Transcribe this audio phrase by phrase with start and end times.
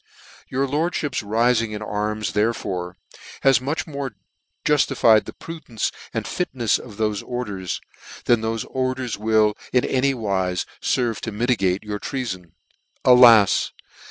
[0.01, 2.97] * c Your lordfhips rifing in arms therefore,
[3.41, 4.15] has much more
[4.65, 7.79] juftified the prudence and fitnefs of thofe orders,
[8.25, 12.53] than thofe orders will in any wife ferve to mitigate your treafon.
[13.05, 13.73] Alas!